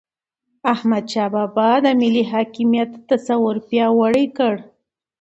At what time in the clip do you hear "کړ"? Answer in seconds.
4.37-4.55